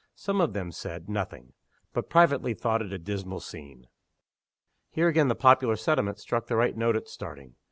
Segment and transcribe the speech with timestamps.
[0.15, 1.53] Some of them said nothing
[1.93, 3.85] but privately thought it a dismal scene.
[4.89, 7.53] Here again the popular sentiment struck the right note at starting.